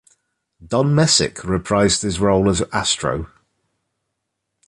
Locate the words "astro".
2.73-3.29